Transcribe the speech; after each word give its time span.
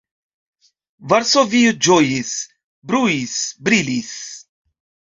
Varsovio 1.13 1.75
ĝojis, 1.89 2.33
bruis, 2.93 3.39
brilis. 3.71 4.13